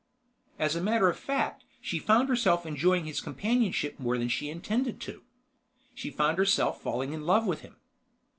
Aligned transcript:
As 0.57 0.75
a 0.75 0.81
matter 0.81 1.09
of 1.09 1.19
fact, 1.19 1.63
she 1.79 1.99
found 1.99 2.27
herself 2.27 2.65
enjoying 2.65 3.05
his 3.05 3.21
companionship 3.21 3.99
more 3.99 4.17
than 4.17 4.29
she 4.29 4.49
intended 4.49 4.99
to. 5.01 5.21
She 5.93 6.09
found 6.09 6.39
herself 6.39 6.81
falling 6.81 7.13
in 7.13 7.27
love 7.27 7.45
with 7.45 7.61
him. 7.61 7.75